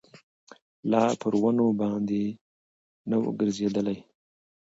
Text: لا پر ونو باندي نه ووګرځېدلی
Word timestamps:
لا 0.91 1.01
پر 1.21 1.33
ونو 1.41 1.67
باندي 1.79 2.25
نه 3.09 3.15
ووګرځېدلی 3.23 3.97